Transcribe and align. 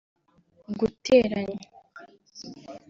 guteranya 0.79 1.55